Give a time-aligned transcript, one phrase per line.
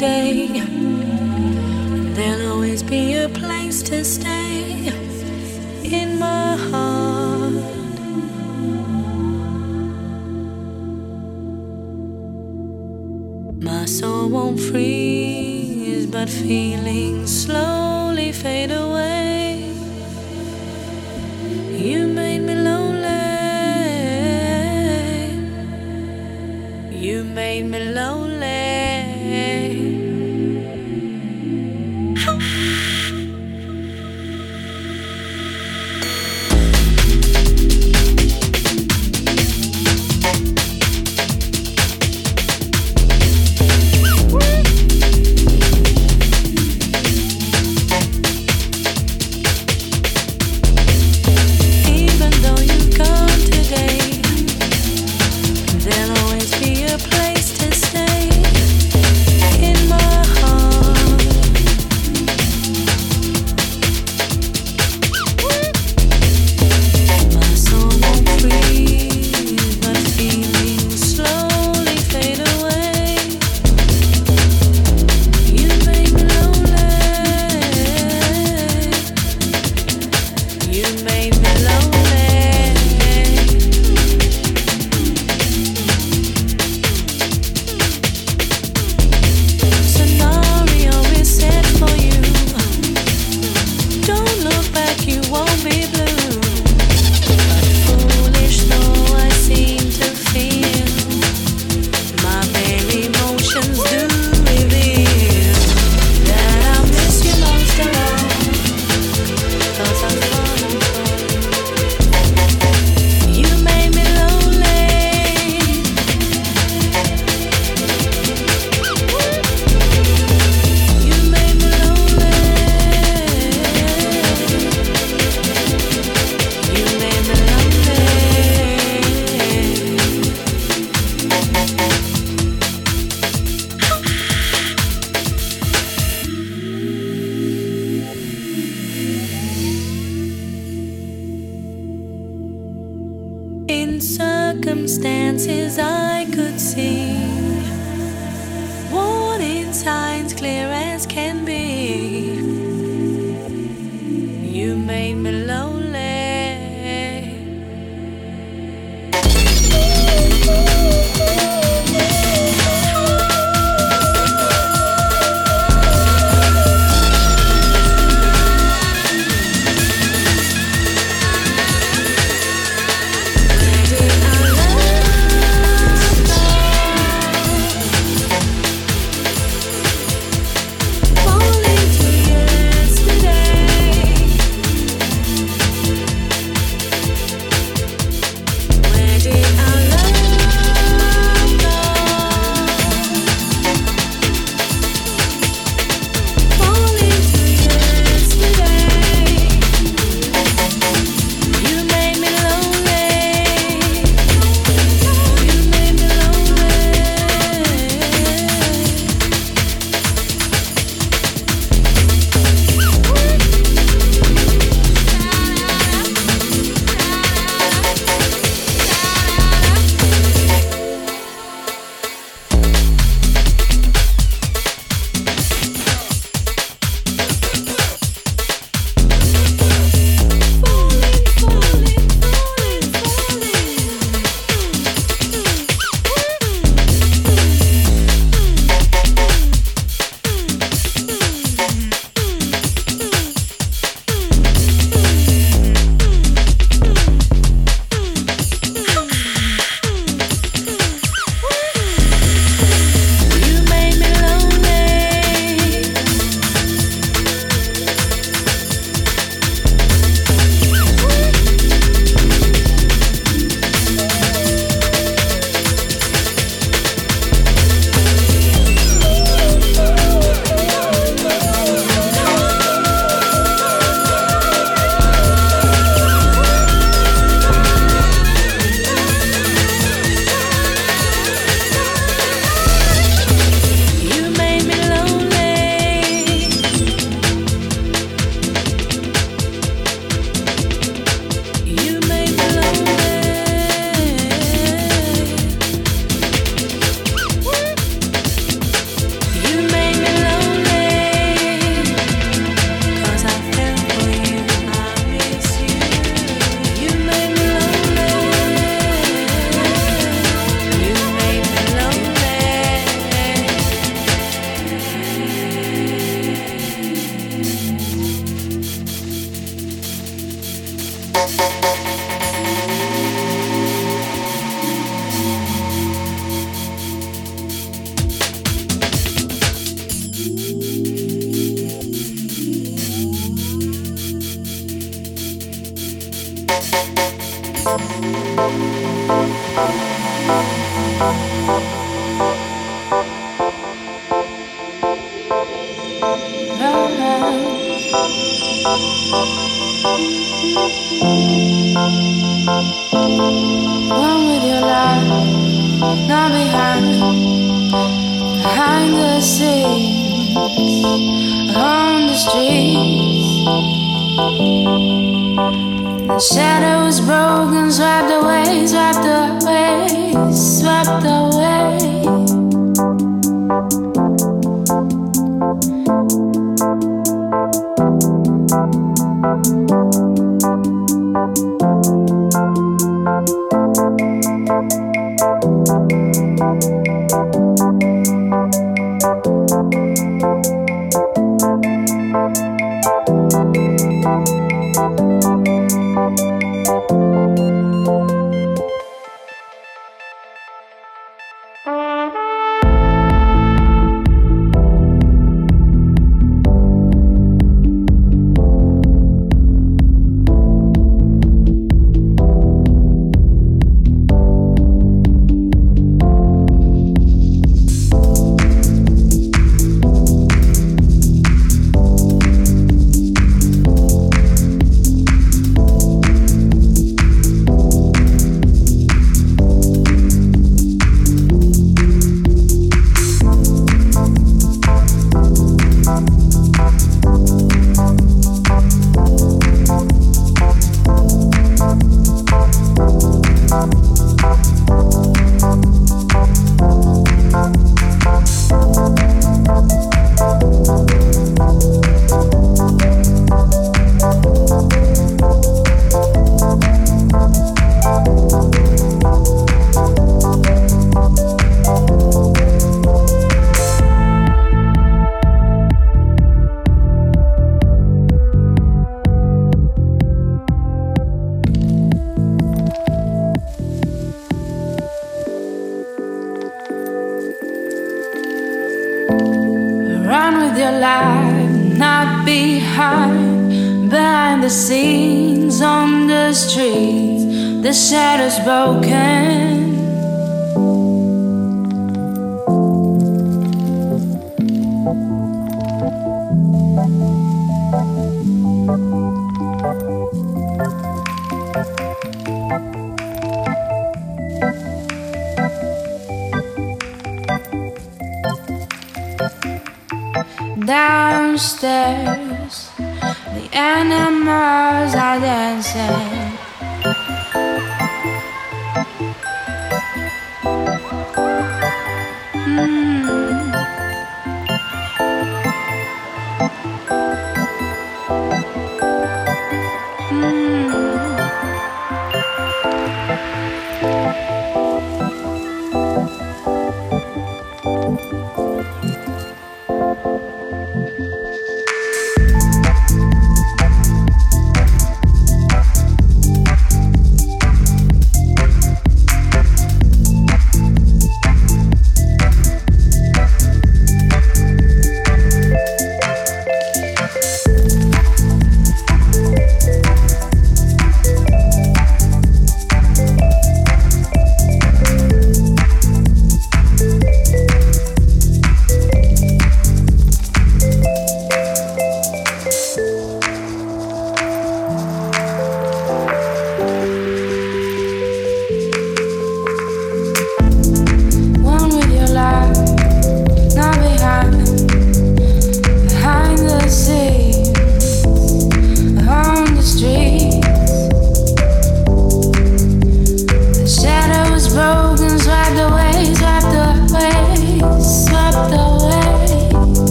[0.00, 0.46] day.
[2.14, 4.88] There'll always be a place to stay
[5.84, 7.52] in my heart.
[13.62, 17.19] My soul won't freeze, but feeling.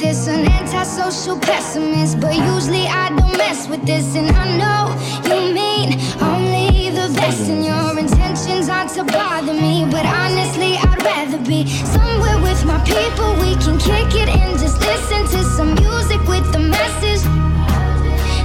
[0.00, 4.16] this an antisocial pessimist, but usually I don't mess with this.
[4.16, 4.82] And I know
[5.28, 9.86] you mean only the best, and your intentions aren't to bother me.
[9.90, 13.28] But honestly, I'd rather be somewhere with my people.
[13.44, 17.22] We can kick it and just listen to some music with the message.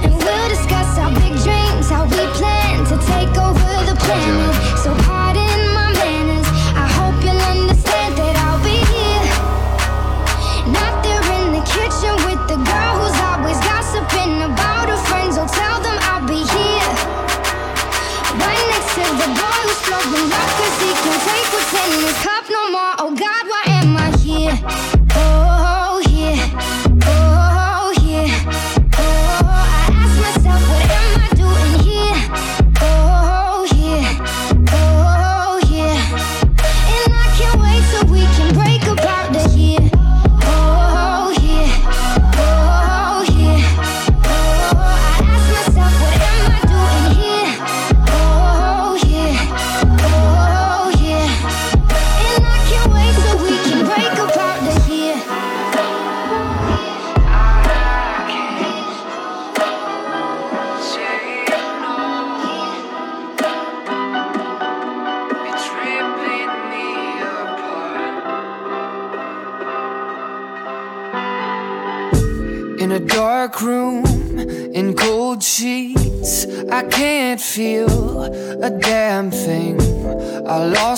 [0.04, 4.54] And we'll discuss our big dreams, how we plan to take over the planet.
[4.84, 4.92] So,
[19.86, 22.25] flow, no accuracy can take what's in this.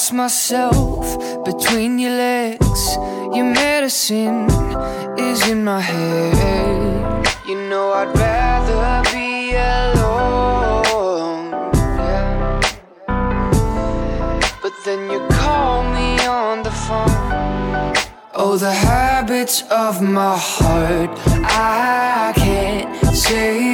[0.08, 2.96] lost myself between your legs.
[3.34, 4.48] Your medicine
[5.18, 7.26] is in my head.
[7.46, 11.50] You know, I'd rather be alone.
[11.98, 12.60] Yeah.
[14.62, 17.94] But then you call me on the phone.
[18.34, 21.10] Oh, the habits of my heart,
[21.44, 23.67] I can't say.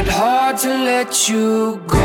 [0.00, 1.98] it hard to let you go.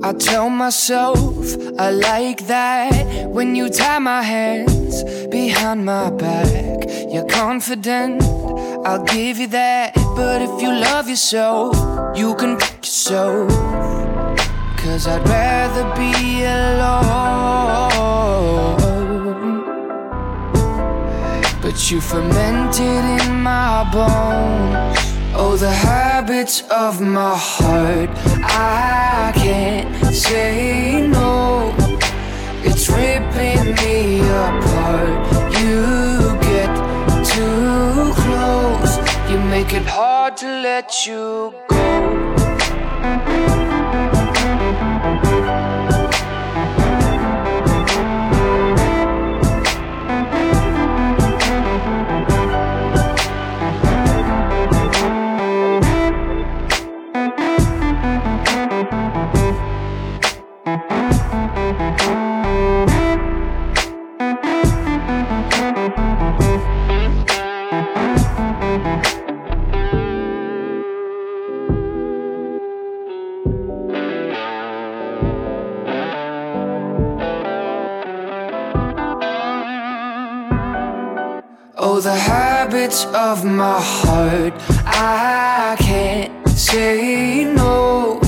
[0.00, 1.18] I tell myself
[1.78, 4.77] I like that when you tie my hands
[5.30, 6.84] behind my back.
[7.12, 8.22] You're confident,
[8.84, 9.94] I'll give you that.
[10.16, 11.76] But if you love yourself,
[12.16, 13.50] you can pick yourself.
[14.76, 17.18] Cause I'd rather be alone.
[21.62, 24.98] But you fermented in my bones.
[25.40, 28.10] Oh, the habits of my heart.
[28.42, 31.87] I can't say no.
[32.96, 35.18] Ripping me apart.
[35.60, 36.72] You get
[37.24, 38.94] too close.
[39.30, 42.27] You make it hard to let you go.
[81.98, 84.54] The habits of my heart.
[84.86, 88.20] I can't say no.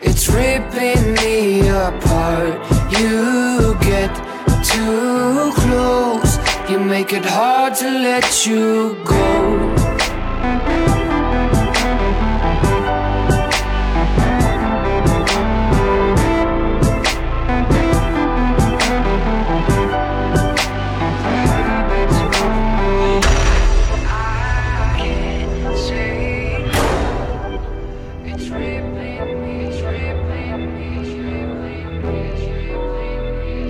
[0.00, 2.54] It's ripping me apart.
[2.96, 4.14] You get
[4.62, 6.38] too close.
[6.70, 9.83] You make it hard to let you go.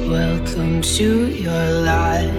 [0.07, 2.34] Welcome to your life.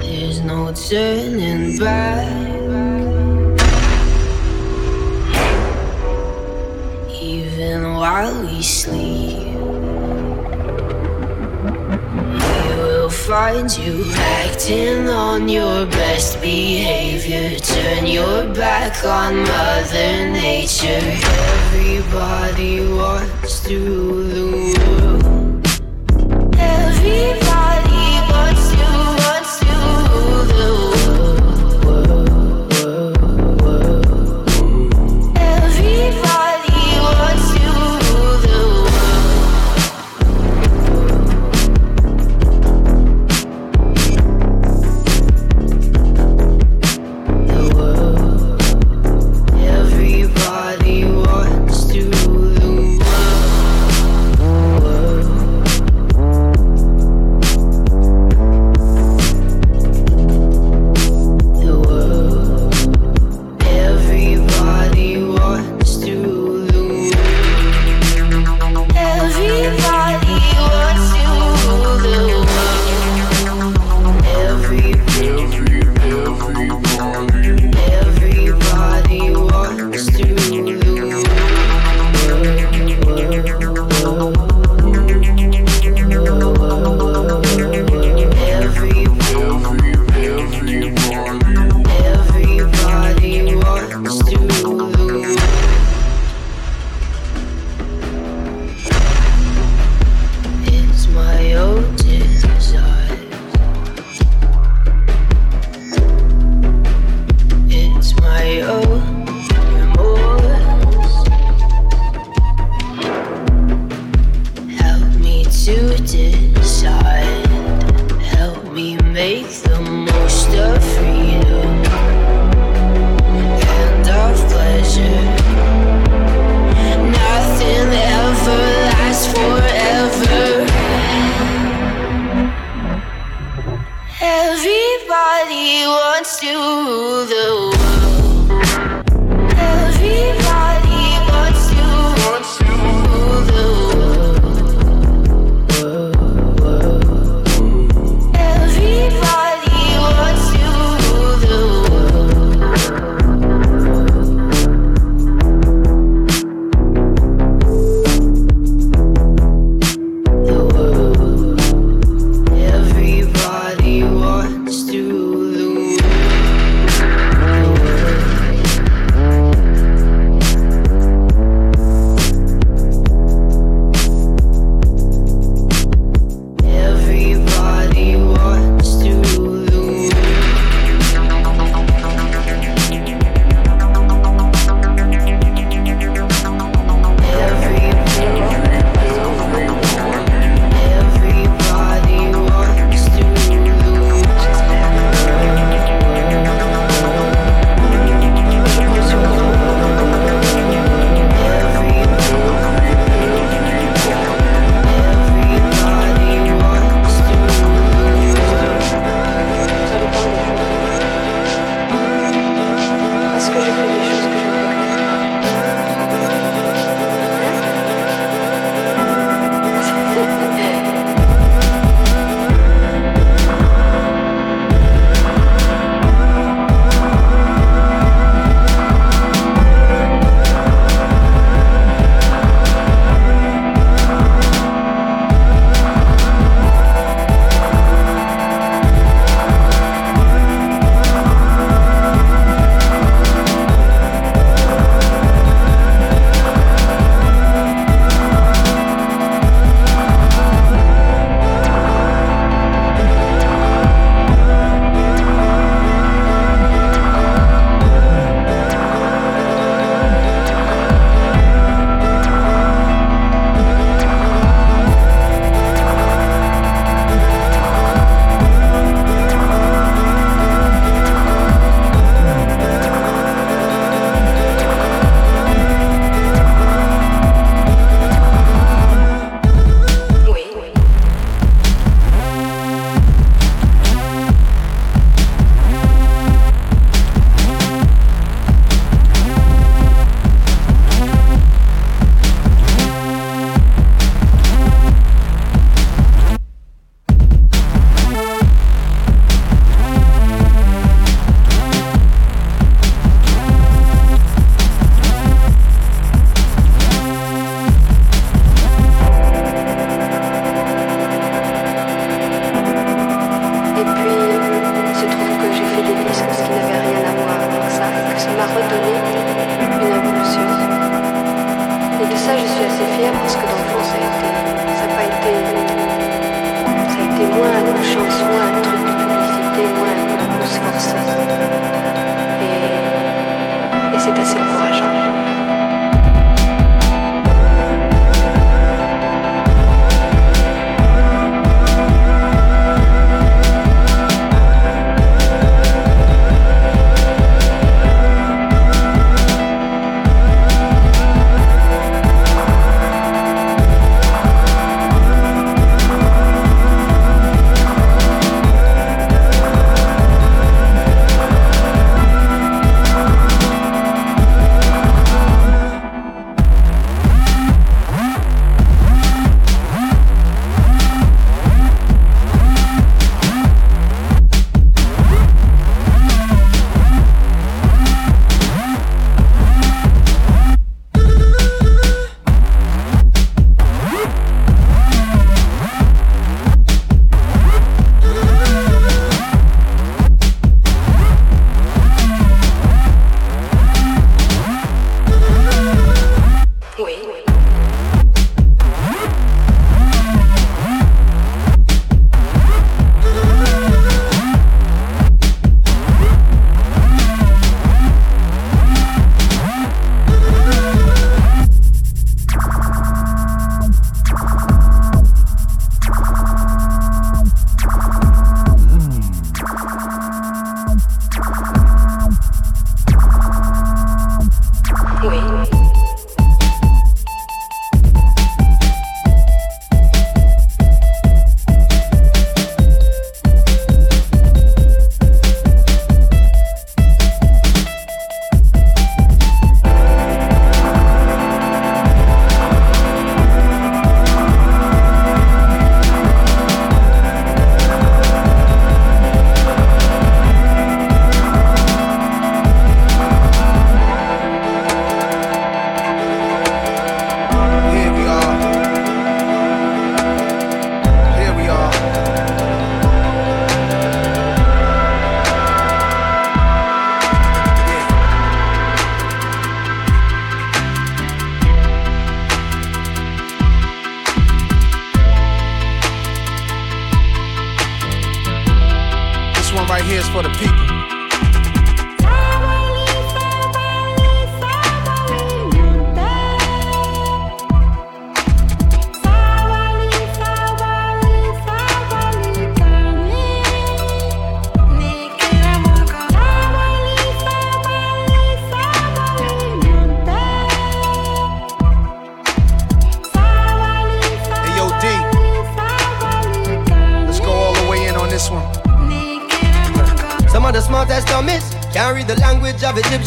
[0.00, 2.28] There's no turning back.
[7.10, 9.51] Even while we sleep,
[13.26, 17.56] find you acting on your best behavior.
[17.60, 21.00] Turn your back on Mother Nature.
[21.68, 25.31] Everybody wants to rule the world.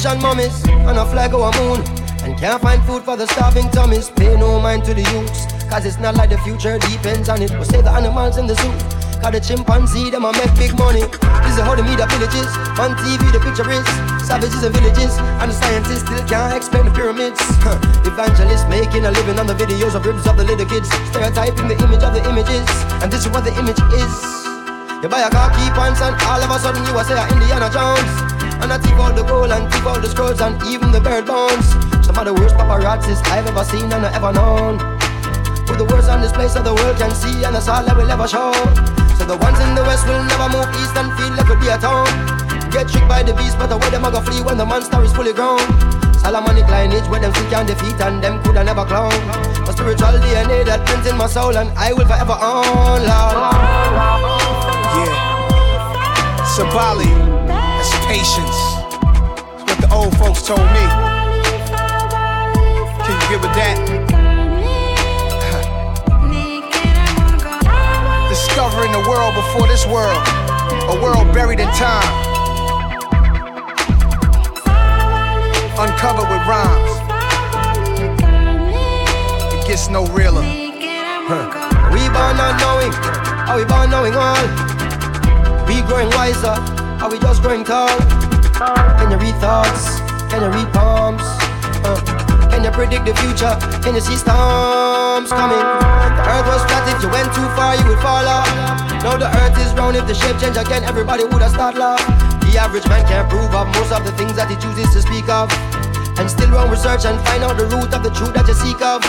[0.05, 1.81] Egyptian mummies on a flag or a moon
[2.21, 4.11] and can't find food for the starving tummies.
[4.11, 7.49] Pay no mind to the youths, cause it's not like the future depends on it.
[7.49, 8.69] We'll save the animals in the zoo.
[9.17, 11.01] Cause the chimpanzee, them a make big money.
[11.41, 12.45] This is how the media villages.
[12.77, 13.81] On TV, the picture is
[14.21, 15.17] savages and villages.
[15.41, 17.41] And the scientists still can't explain the pyramids.
[18.05, 20.85] Evangelists making a living on the videos of ribs of the little kids.
[21.09, 22.61] Stereotyping the image of the images.
[23.01, 24.13] And this is what the image is.
[25.01, 27.25] You buy a car, key pants, and all of a sudden you are say ah,
[27.33, 28.34] Indiana Jones.
[28.61, 31.25] And I thief all the gold and thief all the scrolls and even the bird
[31.25, 31.67] bones.
[32.05, 34.79] Some of the worst paparazzis I've ever seen and I've ever known.
[35.65, 37.93] Put the words on this place so the world can see, and that's all I
[37.93, 38.53] will ever show.
[39.17, 42.05] So the ones in the west will never move east and feel like a town.
[42.69, 45.01] Get tricked by the beast, but the way them a go flee when the monster
[45.01, 45.59] is fully grown.
[46.19, 49.13] Solomonic lineage where them still can defeat and them coulda never clown.
[49.67, 53.35] A spiritual DNA that prints in my soul and I will forever own, Lord.
[54.97, 55.15] Yeah.
[56.51, 57.44] Sabali,
[58.07, 58.59] patience.
[59.55, 60.85] That's what the old folks told me.
[63.01, 63.77] Can you get with that?
[68.29, 70.21] Discovering the world before this world,
[70.89, 72.05] a world buried in time,
[75.81, 76.93] uncovered with rhymes.
[79.53, 80.43] It gets no realer.
[81.89, 82.93] We born not knowing,
[83.49, 84.45] are we born knowing all?
[85.65, 86.53] We growing wiser,
[87.05, 87.85] are we just growing tall?
[88.97, 90.01] Can you read thoughts?
[90.33, 91.21] Can you read palms?
[91.85, 92.01] Uh,
[92.49, 93.53] can you predict the future?
[93.85, 95.61] Can you see storms coming?
[95.61, 98.49] The earth was flat, if you went too far, you would fall off.
[99.05, 102.01] Now the earth is round, if the shape change again, everybody would have start laugh.
[102.41, 105.29] The average man can't prove of most of the things that he chooses to speak
[105.29, 105.53] of.
[106.17, 108.81] And still won't research and find out the root of the truth that you seek
[108.81, 109.05] of.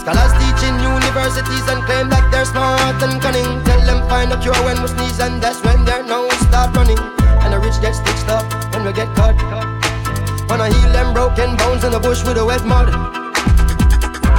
[0.00, 3.60] Scholars teach in universities and claim like they're smart and cunning.
[3.68, 7.17] Tell them find a cure when we sneeze and that's when their nose start running.
[7.44, 9.36] And the rich get stitched up when we get cut.
[10.48, 12.88] Wanna heal them broken bones in the bush with a wet mud.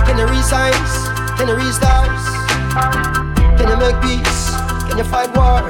[0.05, 1.07] Can you signs?
[1.37, 2.23] Can you read stars?
[3.57, 4.49] Can you make peace?
[4.87, 5.61] Can you fight war?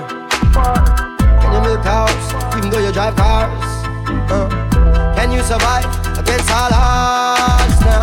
[1.42, 2.26] Can you milk cows
[2.58, 3.66] even though you drive cars?
[4.32, 4.48] Uh,
[5.18, 5.86] can you survive
[6.18, 8.02] against all odds now?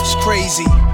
[0.00, 0.89] It's crazy.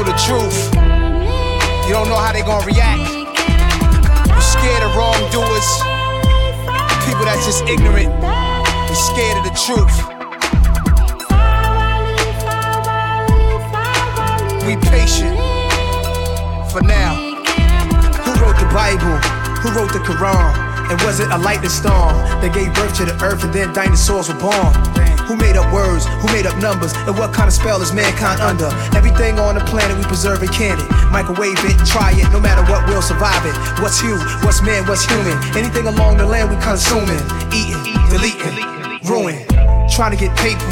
[0.00, 0.64] People the truth,
[1.86, 3.00] you don't know how they gonna react.
[4.28, 5.68] You're scared of wrongdoers,
[7.04, 9.96] people that's just ignorant and scared of the truth.
[14.66, 15.36] We patient
[16.70, 17.14] for now.
[18.24, 19.18] Who wrote the Bible?
[19.60, 20.90] Who wrote the Quran?
[20.90, 24.28] And was it a lightning storm that gave birth to the earth and then dinosaurs
[24.28, 25.09] were born?
[25.30, 26.06] Who made up words?
[26.06, 26.92] Who made up numbers?
[27.06, 28.66] And what kind of spell is mankind under?
[28.98, 30.90] Everything on the planet we preserve and can it.
[31.12, 33.54] Microwave it, try it, no matter what, we'll survive it.
[33.80, 34.18] What's you?
[34.42, 34.84] What's man?
[34.88, 35.38] What's human?
[35.56, 37.22] Anything along the land we consuming,
[37.54, 37.78] eating,
[38.10, 38.58] deleting,
[39.06, 39.49] ruin.
[40.00, 40.64] Trying to get paper.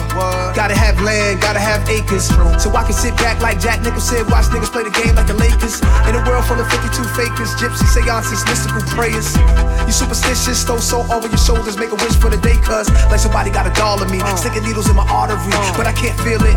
[0.57, 2.33] Gotta have land, gotta have acres.
[2.57, 5.37] So I can sit back like Jack Nicholson, watch niggas play the game like the
[5.37, 5.85] Lakers.
[6.09, 9.37] In a world full of 52 fakers, gypsy seances, mystical prayers.
[9.85, 13.21] You superstitious, throw salt over your shoulders, make a wish for the day, cuz like
[13.21, 14.17] somebody got a doll of me.
[14.17, 14.33] Uh.
[14.35, 15.77] Sticking needles in my artery, uh.
[15.77, 16.57] but I can't feel it.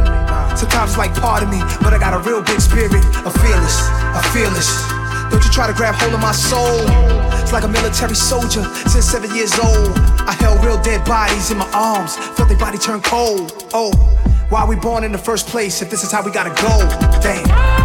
[0.56, 3.04] Sometimes it's like part of me, but I got a real big spirit.
[3.28, 3.84] A fearless,
[4.16, 5.01] a fearless.
[5.32, 6.86] Don't you try to grab hold of my soul.
[7.42, 9.98] It's like a military soldier since seven years old.
[10.28, 13.66] I held real dead bodies in my arms, felt their body turn cold.
[13.74, 13.92] Oh,
[14.50, 16.78] why we born in the first place if this is how we gotta go?
[17.22, 17.81] Damn.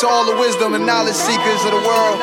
[0.00, 2.18] To all the wisdom and knowledge seekers of the world.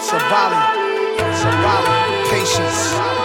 [0.00, 0.60] Sabali,
[1.36, 3.15] Sabali, patience,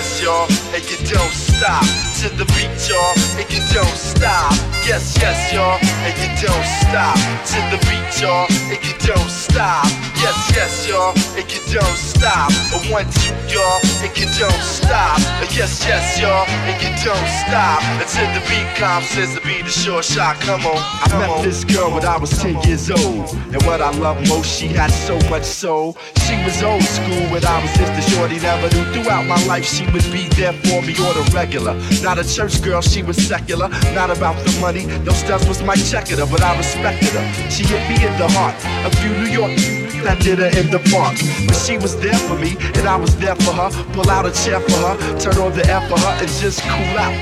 [0.00, 1.84] Yes, y'all, and you don't stop.
[2.22, 4.50] To the beat, y'all, and you don't stop.
[4.88, 7.16] Yes, yes, y'all, and you don't stop.
[7.52, 10.09] To the beat, y'all, and you don't stop.
[10.20, 12.52] Yes, yes, y'all, and you don't stop.
[12.76, 15.16] A one, two, y'all, it can don't stop.
[15.40, 17.80] A yes, yes, y'all, and you don't stop.
[17.96, 20.36] Until the beat comes, says to be the short shot.
[20.40, 23.32] Come on, I met this girl when I was 10 years old.
[23.48, 25.96] And what I love most, she had so much soul.
[26.28, 28.84] She was old school when I was just a shorty, never knew.
[28.92, 31.72] Throughout my life, she would be there for me on a regular.
[32.02, 33.70] Not a church girl, she was secular.
[33.96, 37.50] Not about the money, no stuff was my checker, but I respected her.
[37.50, 38.54] She hit me in the heart.
[38.84, 41.16] A few New York that did her in the park.
[41.46, 43.70] But she was there for me, and I was there for her.
[43.92, 46.96] Pull out a chair for her, turn on the air for her, and just cool
[46.98, 47.14] out.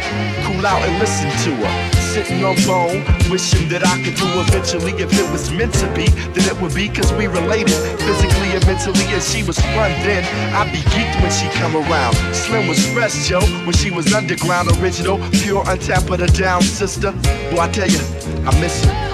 [0.47, 1.93] Cool out and listen to her.
[2.13, 4.93] Sitting alone, wishing that I could do eventually.
[4.97, 8.65] If it was meant to be, then it would be cause we related physically and
[8.67, 9.05] mentally.
[9.13, 10.25] And she was fun then.
[10.55, 12.15] I'd be geeked when she come around.
[12.35, 17.13] Slim was fresh, Joe, when she was underground, original, pure, untapped, but a down sister.
[17.53, 18.01] Boy, I tell you,
[18.47, 19.08] I miss her.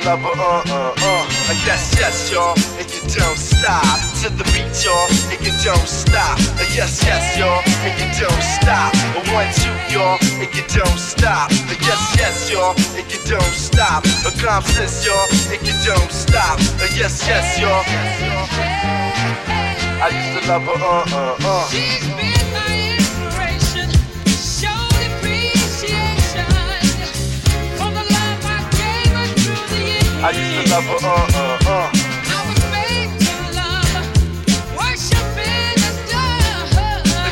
[0.00, 1.54] I used to love her, uh, uh, uh.
[1.66, 3.84] Yes, yes, y'all, and you don't stop.
[4.22, 6.38] To the beat, y'all, and you don't stop.
[6.72, 8.94] Yes, yes, y'all, and you don't stop.
[9.16, 11.50] A one, two, y'all, and you don't stop.
[11.50, 14.04] Yes, yes, y'all, and you don't stop.
[14.24, 16.58] A confidence, y'all, and you don't stop.
[16.96, 17.84] Yes, yes, y'all.
[20.00, 22.39] I used to love her, uh, uh, uh.
[30.22, 31.88] I used to love her, uh, uh, uh.
[31.88, 34.04] I was made to love, her,
[34.76, 36.20] worshiping the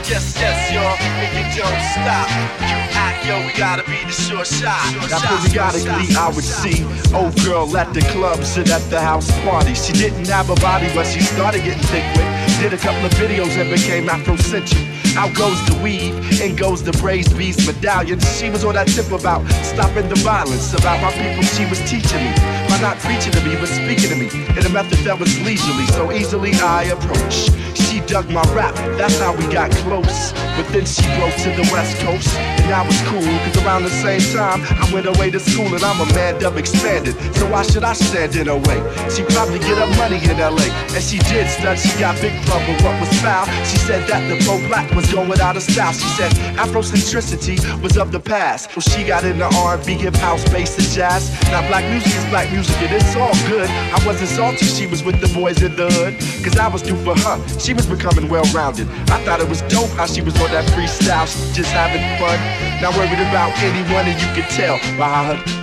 [0.08, 0.96] Yes, yes, y'all,
[1.36, 2.32] you don't stop.
[2.64, 4.80] You act, yo, we gotta be the short shot.
[4.96, 6.80] Now shot, periodically I would see
[7.12, 9.74] old girl at the club sit at the house party.
[9.74, 12.24] She didn't have a body, but she started getting thick with.
[12.58, 14.98] Did a couple of videos and became Afrocentric.
[15.16, 18.18] Out goes the weave, in goes the braised beast medallion.
[18.20, 22.24] She was on that tip about stopping the violence, about my people she was teaching
[22.24, 22.57] me.
[22.80, 26.12] Not preaching to me, but speaking to me in a method that was leisurely, so
[26.12, 27.50] easily I approach.
[27.74, 30.32] She dug my rap, that's how we got close.
[30.54, 32.32] But then she broke to the west coast,
[32.68, 36.00] that was cool, cause around the same time I went away to school and I'm
[36.00, 37.14] a man dub expanded.
[37.34, 38.78] So why should I stand in her way?
[39.08, 42.82] She probably get her money in LA, and she did stud, she got big but
[42.82, 43.46] what was foul?
[43.64, 45.92] She said that the pro black was going out of style.
[45.92, 48.70] She said Afrocentricity was of the past.
[48.72, 51.30] So she got into R&B, hip house, bass, and jazz.
[51.50, 53.68] Now black music is black music, and it's all good.
[53.68, 56.96] I wasn't salty, she was with the boys in the hood, cause I was due
[57.04, 57.36] for her.
[57.58, 58.88] She was becoming well rounded.
[59.10, 62.38] I thought it was dope how she was on that freestyle, she just having fun.
[62.80, 65.58] Not worried about anyone, and you can tell by her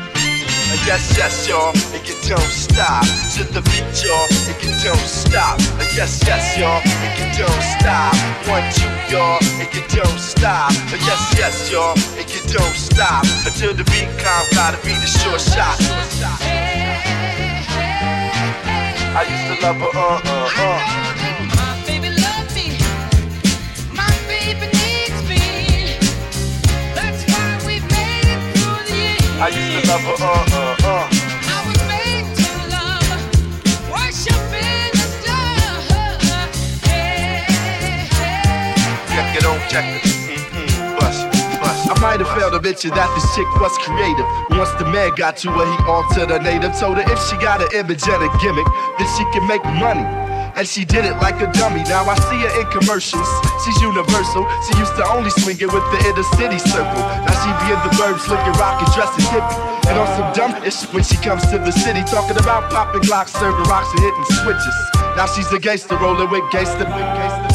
[0.86, 3.06] Yes, yes, y'all, and you don't stop.
[3.36, 5.60] To the beat, y'all, and you don't stop.
[5.96, 8.14] Yes, yes, y'all, and you don't stop.
[8.46, 10.72] One, two, y'all, and you don't stop.
[10.92, 13.24] Yes, yes, y'all, and you don't stop.
[13.46, 15.78] Until the beat comes, gotta be the short shot.
[19.18, 21.05] I used to love her, uh, uh, uh.
[29.46, 31.10] I used to love her, uh, uh, uh.
[39.14, 40.02] Check it on, check it.
[40.02, 41.30] Mm-mm, bust,
[41.62, 41.92] bust.
[41.92, 44.26] I might have failed to mention that this chick was creative.
[44.50, 46.76] Once the man got to her, he altered her native.
[46.80, 48.66] Told her if she got an image and a gimmick,
[48.98, 50.25] then she can make money.
[50.56, 51.84] And she did it like a dummy.
[51.84, 53.28] Now I see her in commercials.
[53.68, 54.48] She's universal.
[54.64, 57.04] She used to only swing it with the inner city circle.
[57.28, 59.60] Now she be in the burbs looking rockin', dressing hippie.
[59.92, 63.36] And on some dumb ish when she comes to the city, talking about popping glocks,
[63.36, 64.76] serving rocks, and hitting switches.
[65.20, 66.88] Now she's a gangster, rolling with gangster,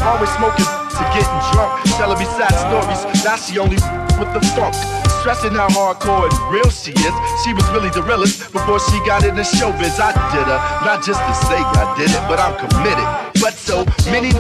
[0.05, 3.25] always smoking to getting drunk, telling me sad stories.
[3.25, 3.81] Now she only
[4.21, 4.77] with the funk.
[5.21, 7.15] Stressing how hardcore and real she is.
[7.45, 10.01] She was really the realest before she got into showbiz.
[10.01, 13.07] I did her, not just to say I did it, but I'm committed.
[13.41, 14.31] But so many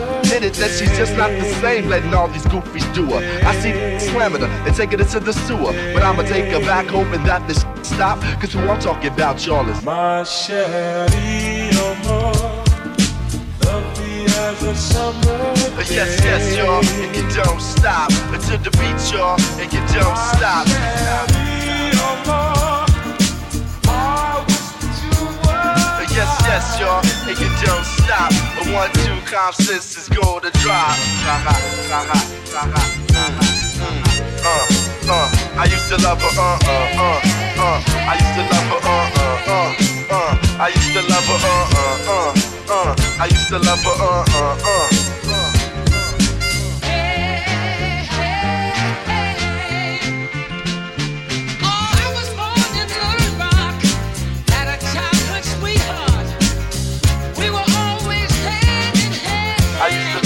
[0.43, 3.20] it that she's just not the same, letting all these goofies do her.
[3.47, 3.73] I see
[4.11, 5.73] slamming her and taking her to the sewer.
[5.93, 8.20] But I'ma take her back, hoping that this stop.
[8.40, 12.32] Cause who I'm talking about, y'all, is My oh more,
[13.65, 18.11] lovely as a summer Yes, yes, y'all, and you don't stop.
[18.33, 20.67] Until the beat, y'all, and you don't stop.
[26.11, 28.33] Yes, yes, y'all, and you don't stop.
[28.61, 30.97] A one, two, consensus is going to drop.
[34.43, 34.67] Uh,
[35.09, 37.21] uh, I used to love her, uh, uh, uh,
[37.63, 37.79] uh.
[38.07, 40.15] I used to love her, uh, uh, uh.
[40.15, 40.61] uh.
[40.61, 41.67] I used to love her, uh,
[42.07, 42.35] uh,
[42.71, 42.95] uh, uh.
[43.21, 45.49] I used to love her, uh, uh, uh.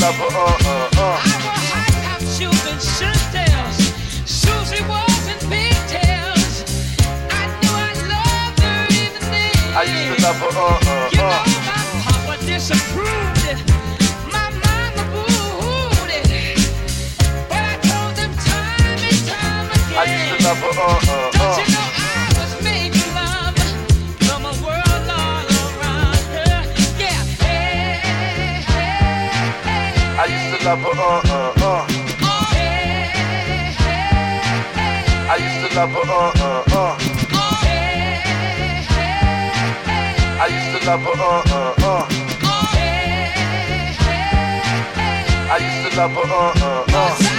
[0.04, 1.18] I used to love her, uh, uh, uh.
[9.76, 12.36] I used to love her, uh, uh, uh.
[12.44, 13.58] Disapproved it.
[14.30, 16.28] My mama booed it.
[17.48, 19.96] But I told them time and time again.
[19.96, 21.23] I used to love her, uh, uh,
[30.64, 31.84] love her, uh, uh, uh.
[35.28, 36.96] I used to love her, uh, uh, uh.
[40.40, 42.04] I used to love her, uh, uh, uh.
[45.50, 47.33] I used to love her, uh, uh, uh.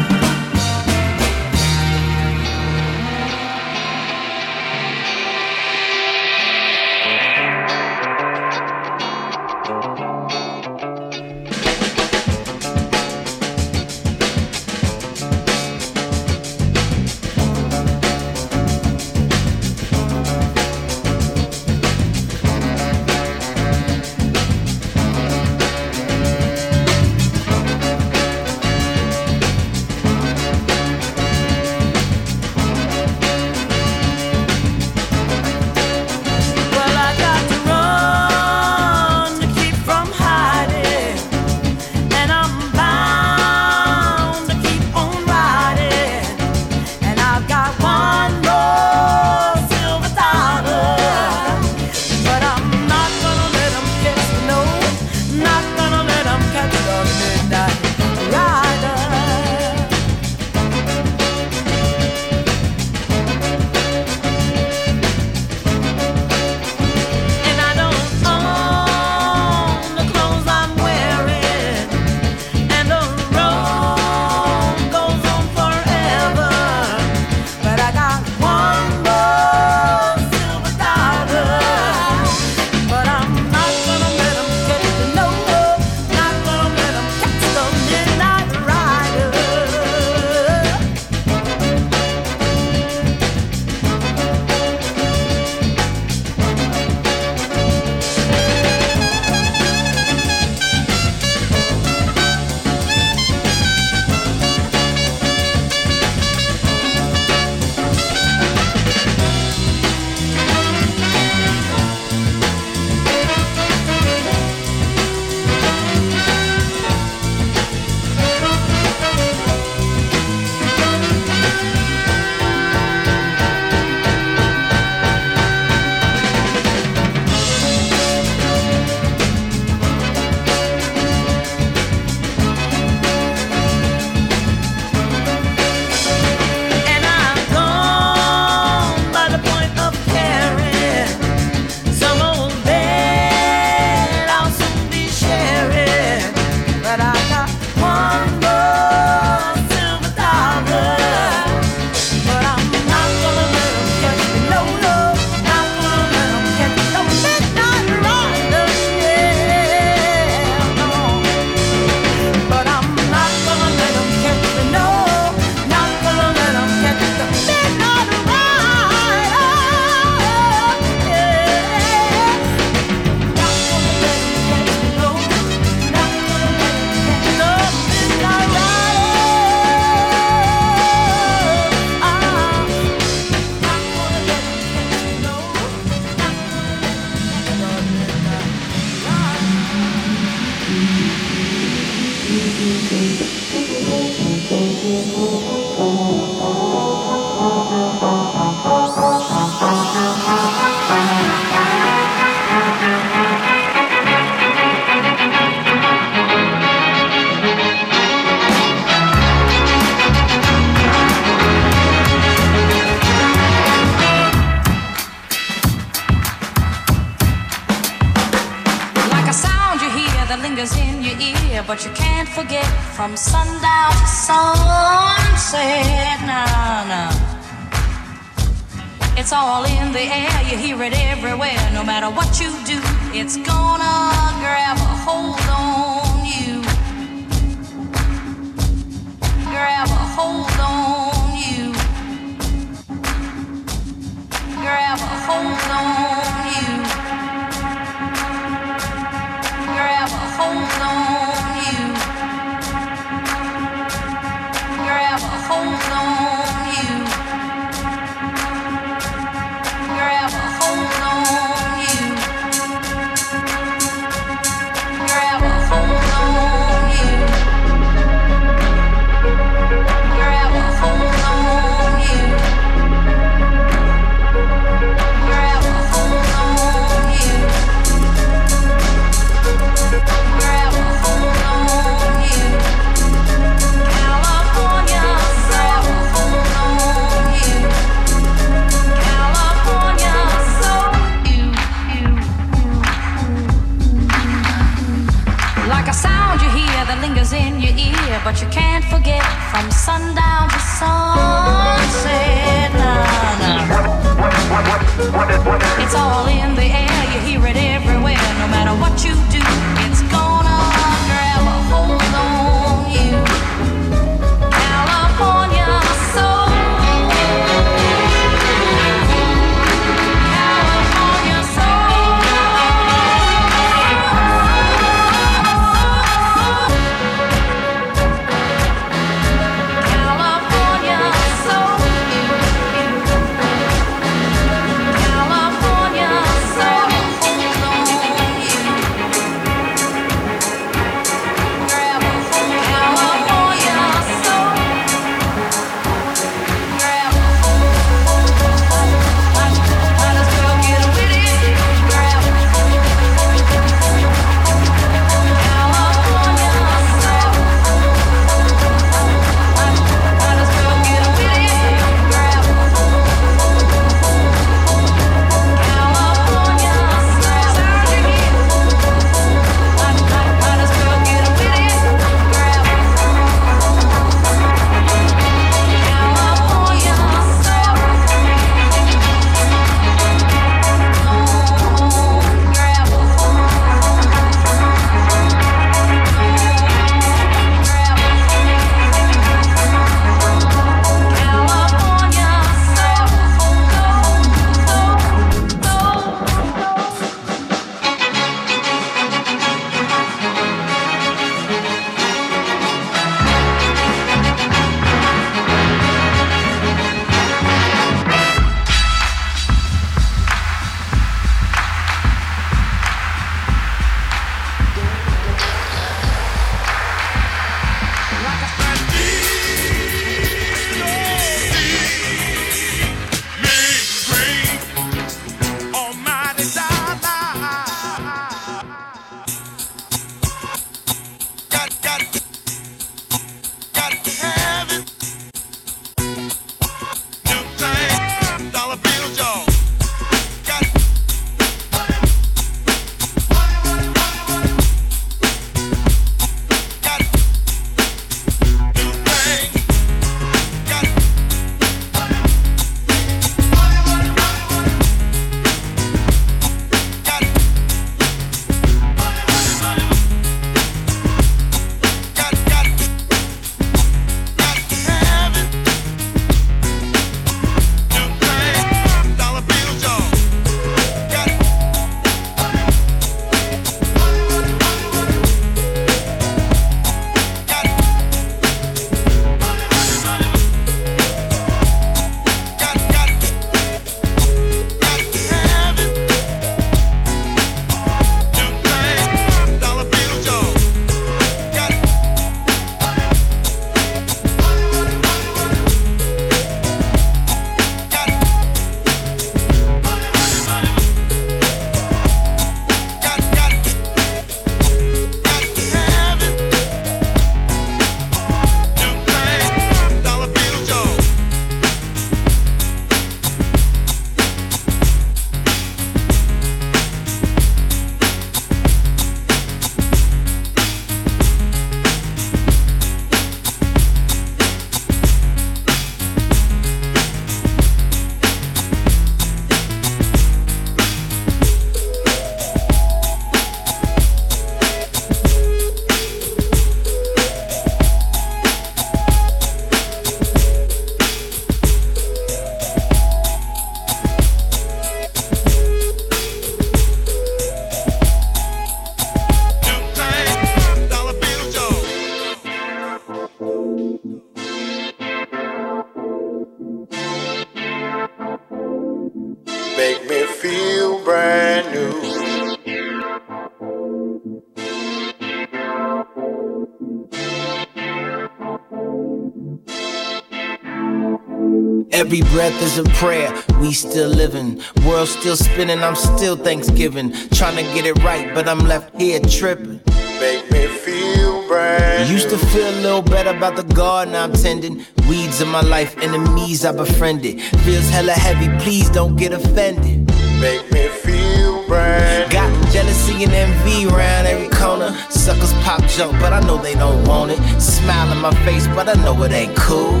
[572.34, 573.32] Breath is a prayer.
[573.60, 574.60] We still living.
[574.84, 575.84] World still spinning.
[575.84, 577.12] I'm still Thanksgiving.
[577.30, 579.80] Trying to get it right, but I'm left here tripping.
[580.18, 584.84] Make me feel brand Used to feel a little better about the garden I'm tending.
[585.08, 587.40] Weeds in my life, enemies I befriended.
[587.64, 590.10] Feels hella heavy, please don't get offended.
[590.40, 594.90] Make me feel brand Got jealousy and envy around every corner.
[595.08, 597.38] Suckers pop junk, but I know they don't want it.
[597.60, 600.00] Smile in my face, but I know it ain't cool.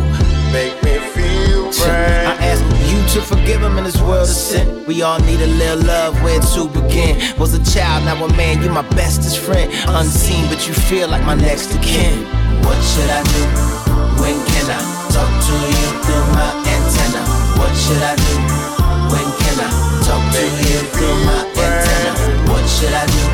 [0.52, 0.93] Make me
[1.82, 4.84] I ask you to forgive him in this world of sin.
[4.86, 7.18] We all need a little love, where to begin?
[7.38, 9.72] Was a child, now a man, you my bestest friend.
[9.88, 12.24] Unseen, but you feel like my next of kin.
[12.62, 13.42] What should I do?
[14.22, 14.80] When can I
[15.10, 17.22] talk to you through my antenna?
[17.58, 18.34] What should I do?
[19.10, 19.70] When can I
[20.06, 22.12] talk to you through my antenna?
[22.50, 23.24] What should I do?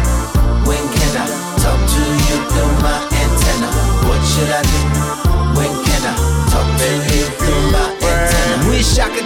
[0.64, 1.26] When can I
[1.60, 3.68] talk to you through my antenna?
[4.08, 4.69] What should I do?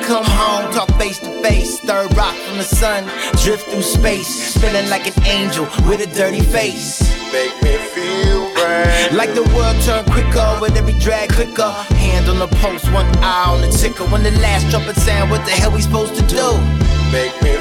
[0.07, 1.81] Come home, talk face to face.
[1.81, 3.05] Third rock from the sun,
[3.43, 4.57] drift through space.
[4.59, 7.01] Feeling like an angel with a dirty face.
[7.33, 11.71] Make me feel brand Like the world turned quicker with every drag quicker.
[12.05, 14.05] Hand on the post, one eye on the ticker.
[14.05, 16.47] When the last trumpet sound, what the hell we supposed to do?
[17.11, 17.57] Make me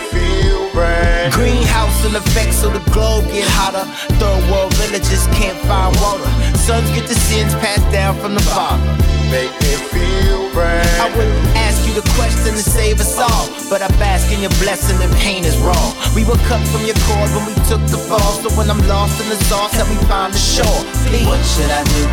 [0.73, 3.85] brand Greenhouse in effect so the globe get hotter.
[4.19, 6.27] Third world villages can't find water.
[6.57, 8.83] Sons get the sins passed down from the father.
[9.31, 13.81] Make me feel brand I wouldn't ask you the question to save us all, but
[13.81, 15.85] I bask in your blessing and pain is raw.
[16.13, 19.21] We were cut from your cord when we took the fall, so when I'm lost
[19.23, 20.81] in the sauce, help me find the shore.
[21.07, 21.25] Please.
[21.25, 22.03] What should I do?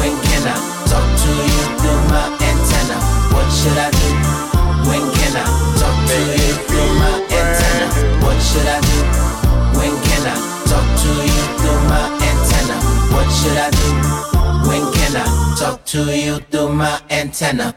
[0.00, 0.56] When can I
[0.90, 2.98] talk to you through my antenna?
[3.30, 4.10] What should I do?
[4.88, 5.46] When can I
[5.78, 6.99] talk to you through
[8.40, 8.98] should I do?
[9.78, 10.36] When can I
[10.70, 12.76] talk to you through my antenna?
[13.14, 13.88] What should I do?
[14.68, 17.74] When can I talk to you through my antenna?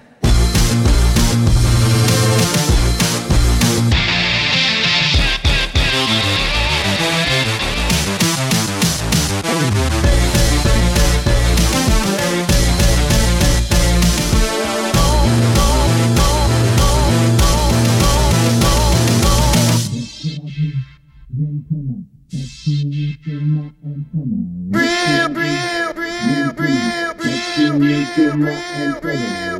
[28.41, 29.59] Real, real,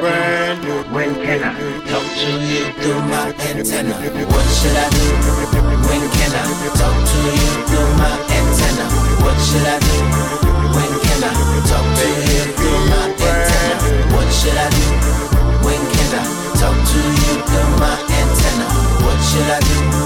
[0.00, 1.52] brand new When can I
[1.84, 3.94] talk to you through my antenna?
[4.24, 5.04] What should I do?
[5.84, 6.44] When can I
[6.80, 8.86] talk to you through my antenna?
[9.20, 9.96] What should I do?
[10.72, 11.32] When can I
[11.68, 14.16] talk to you through my antenna?
[14.16, 14.84] What should I do?
[15.60, 16.24] When can I
[16.56, 18.66] talk to you through my antenna?
[19.04, 19.99] What should I do?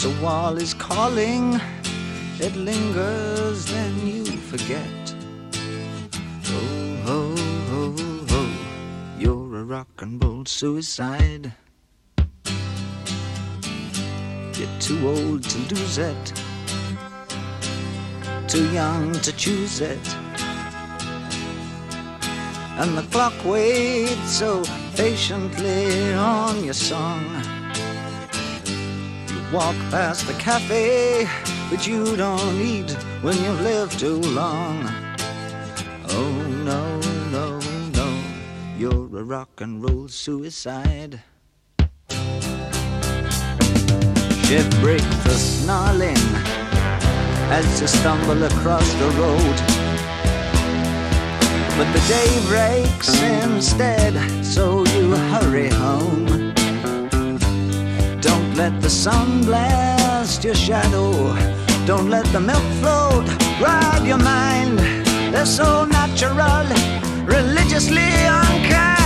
[0.00, 1.60] The water wall is calling,
[2.38, 5.14] it lingers, then you forget.
[6.46, 7.34] Oh, oh,
[7.68, 11.52] oh, oh, you're a rock and roll suicide.
[14.56, 16.32] You're too old to lose it,
[18.48, 20.16] too young to choose it.
[22.78, 24.62] And the clock waits so
[24.96, 27.39] patiently on your song.
[29.52, 31.28] Walk past the cafe,
[31.70, 34.88] but you don't eat when you've lived too long.
[36.08, 36.32] Oh
[36.64, 37.00] no,
[37.32, 37.58] no,
[37.90, 38.22] no,
[38.78, 41.20] you're a rock and roll suicide.
[44.46, 46.16] Ship break the snarling
[47.50, 49.56] as you stumble across the road.
[51.76, 54.14] But the day breaks instead,
[54.44, 56.49] so you hurry home.
[58.60, 61.12] Let the sun blast your shadow.
[61.86, 63.24] Don't let the milk float
[63.58, 64.78] rob your mind.
[65.32, 66.66] They're so natural,
[67.24, 68.99] religiously unkind.